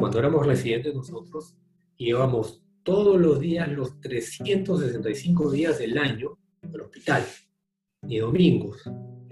cuando 0.00 0.18
éramos 0.18 0.46
residentes 0.46 0.94
nosotros, 0.94 1.54
íbamos 1.98 2.64
todos 2.82 3.20
los 3.20 3.38
días, 3.38 3.70
los 3.70 4.00
365 4.00 5.50
días 5.50 5.78
del 5.78 5.98
año, 5.98 6.38
al 6.62 6.80
hospital, 6.80 7.22
ni 8.02 8.18
domingos. 8.18 8.82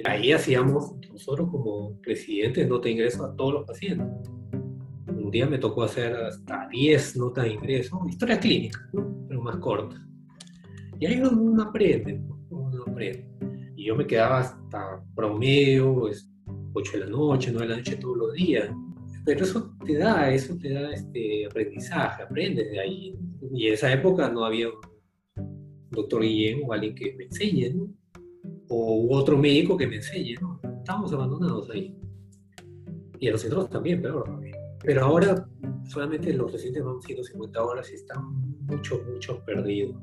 Ahí 0.04 0.30
hacíamos, 0.30 0.94
nosotros 1.10 1.48
como 1.50 1.98
residentes, 2.02 2.68
nota 2.68 2.84
de 2.84 2.92
ingreso 2.92 3.24
a 3.24 3.34
todos 3.34 3.54
los 3.54 3.64
pacientes. 3.64 4.06
Un 5.08 5.30
día 5.30 5.46
me 5.46 5.58
tocó 5.58 5.84
hacer 5.84 6.14
hasta 6.14 6.68
10 6.68 7.16
notas 7.16 7.44
de 7.44 7.52
ingreso, 7.54 8.00
historia 8.06 8.38
clínica, 8.38 8.78
pero 9.26 9.40
más 9.40 9.56
cortas. 9.56 10.00
Y 11.00 11.06
ahí 11.06 11.20
uno, 11.20 11.62
aprende, 11.62 12.20
uno 12.50 12.82
aprende. 12.86 13.26
Y 13.74 13.86
yo 13.86 13.96
me 13.96 14.06
quedaba 14.06 14.40
hasta 14.40 15.02
promedio, 15.14 15.94
8 15.94 16.12
pues, 16.72 16.92
de 16.92 16.98
la 17.00 17.06
noche, 17.06 17.50
9 17.52 17.66
de 17.66 17.72
la 17.72 17.78
noche 17.78 17.96
todos 17.96 18.16
los 18.18 18.34
días. 18.34 18.70
Pero 19.28 19.44
eso 19.44 19.74
te 19.84 19.98
da, 19.98 20.32
eso 20.32 20.56
te 20.56 20.72
da 20.72 20.90
este 20.90 21.44
aprendizaje, 21.44 22.22
aprendes 22.22 22.70
de 22.70 22.80
ahí. 22.80 23.18
Y 23.52 23.66
en 23.66 23.74
esa 23.74 23.92
época 23.92 24.30
no 24.30 24.42
había 24.42 24.70
un 24.70 25.90
doctor 25.90 26.22
Guillén 26.22 26.62
o 26.64 26.72
alguien 26.72 26.94
que 26.94 27.14
me 27.14 27.24
enseñe, 27.24 27.74
¿no? 27.74 27.92
o 28.70 29.14
otro 29.14 29.36
médico 29.36 29.76
que 29.76 29.86
me 29.86 29.96
enseñe, 29.96 30.34
¿no? 30.40 30.58
Estamos 30.78 31.12
abandonados 31.12 31.68
ahí. 31.68 31.94
Y 33.20 33.28
a 33.28 33.32
los 33.32 33.42
centros 33.42 33.68
también, 33.68 34.00
pero, 34.00 34.24
pero 34.82 35.04
ahora 35.04 35.46
solamente 35.84 36.32
los 36.32 36.50
residentes 36.50 36.82
van 36.82 37.02
150 37.02 37.62
horas 37.62 37.90
y 37.90 37.96
están 37.96 38.24
mucho, 38.66 39.02
mucho 39.12 39.44
perdidos. 39.44 39.94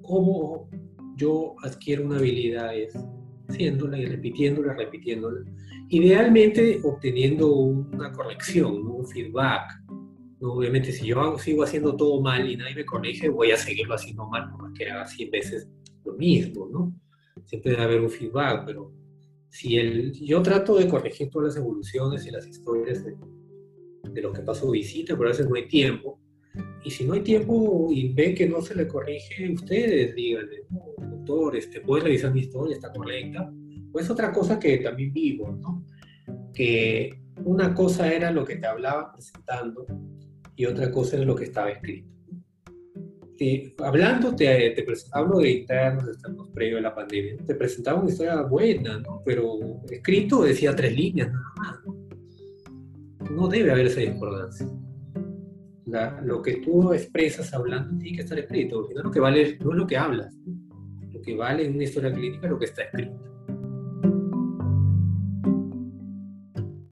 ¿Cómo 0.00 0.70
yo 1.16 1.56
adquiero 1.62 2.06
una 2.06 2.16
habilidad? 2.16 2.74
Es 2.74 2.94
haciéndola 3.48 3.98
y 3.98 4.06
repitiéndola, 4.06 4.74
repitiéndola. 4.74 5.40
Idealmente 5.88 6.80
obteniendo 6.82 7.52
una 7.54 8.12
corrección, 8.12 8.86
un 8.86 9.06
feedback. 9.06 9.82
Obviamente 10.40 10.92
si 10.92 11.06
yo 11.06 11.38
sigo 11.38 11.62
haciendo 11.62 11.96
todo 11.96 12.20
mal 12.20 12.48
y 12.48 12.56
nadie 12.56 12.74
me 12.74 12.84
corrige, 12.84 13.28
voy 13.28 13.50
a 13.50 13.56
seguirlo 13.56 13.94
haciendo 13.94 14.26
mal, 14.28 14.50
porque 14.58 14.90
haga 14.90 15.06
100 15.06 15.30
veces 15.30 15.68
lo 16.04 16.14
mismo, 16.14 16.68
¿no? 16.70 16.94
siempre 17.44 17.72
debe 17.72 17.82
haber 17.84 18.00
un 18.00 18.10
feedback, 18.10 18.64
pero 18.66 18.92
si 19.48 19.76
el, 19.76 20.12
yo 20.12 20.42
trato 20.42 20.76
de 20.76 20.88
corregir 20.88 21.30
todas 21.30 21.54
las 21.54 21.56
evoluciones 21.56 22.26
y 22.26 22.30
las 22.30 22.46
historias 22.46 23.04
de, 23.04 23.16
lo 24.22 24.32
que 24.32 24.42
pasó 24.42 24.70
visita, 24.70 25.16
pero 25.16 25.28
a 25.28 25.32
veces 25.32 25.48
no 25.48 25.56
hay 25.56 25.66
tiempo. 25.66 26.20
Y 26.84 26.90
si 26.90 27.04
no 27.04 27.14
hay 27.14 27.20
tiempo 27.20 27.88
y 27.90 28.12
ven 28.12 28.34
que 28.34 28.48
no 28.48 28.60
se 28.62 28.74
le 28.74 28.86
corrige, 28.86 29.52
ustedes 29.52 30.14
díganle, 30.14 30.64
doctor, 31.24 31.56
este, 31.56 31.80
¿puedes 31.80 32.04
revisar 32.04 32.32
mi 32.32 32.40
historia? 32.40 32.76
¿Está 32.76 32.92
correcta? 32.92 33.50
Pues 33.92 34.10
otra 34.10 34.32
cosa 34.32 34.58
que 34.58 34.78
también 34.78 35.12
vivo, 35.12 35.52
¿no? 35.52 35.84
Que 36.52 37.20
una 37.44 37.74
cosa 37.74 38.12
era 38.12 38.30
lo 38.30 38.44
que 38.44 38.56
te 38.56 38.66
hablaba 38.66 39.12
presentando 39.12 39.86
y 40.56 40.66
otra 40.66 40.90
cosa 40.90 41.16
era 41.16 41.24
lo 41.24 41.34
que 41.34 41.44
estaba 41.44 41.70
escrito 41.70 42.14
hablando, 43.78 44.34
te, 44.34 44.74
hablo 45.12 45.38
de 45.38 45.50
internos, 45.50 46.08
estamos 46.08 46.48
previo 46.50 46.78
a 46.78 46.82
la 46.82 46.94
pandemia, 46.94 47.36
te 47.44 47.54
presentaba 47.54 48.00
una 48.00 48.10
historia 48.10 48.42
buena, 48.42 48.98
¿no? 49.00 49.22
Pero 49.24 49.58
escrito 49.90 50.42
decía 50.42 50.74
tres 50.74 50.94
líneas 50.94 51.32
nada 51.32 51.44
más, 51.56 53.30
¿no? 53.30 53.48
debe 53.48 53.72
haber 53.72 53.86
esa 53.86 54.00
discordancia. 54.00 54.66
lo 56.22 56.42
que 56.42 56.56
tú 56.56 56.92
expresas 56.92 57.52
hablando 57.52 57.98
tiene 57.98 58.16
que 58.16 58.22
estar 58.22 58.38
escrito, 58.38 58.88
no, 58.94 59.02
lo 59.02 59.10
que 59.10 59.20
vale, 59.20 59.58
no 59.60 59.72
es 59.72 59.78
lo 59.78 59.86
que 59.86 59.96
hablas, 59.96 60.34
lo 60.46 60.63
que 61.24 61.34
vale 61.34 61.64
en 61.64 61.74
una 61.74 61.84
historia 61.84 62.12
clínica 62.12 62.48
lo 62.48 62.58
que 62.58 62.66
está 62.66 62.82
escrito. 62.82 63.33